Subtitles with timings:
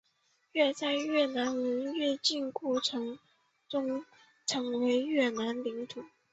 [0.55, 3.19] 后在越南人南进过程
[3.69, 4.03] 中
[4.47, 6.03] 成为越南的领土。